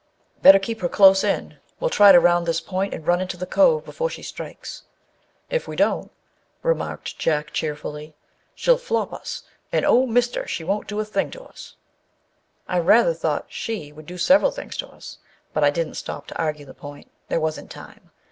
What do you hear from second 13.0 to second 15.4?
thought "she" would do several things to us,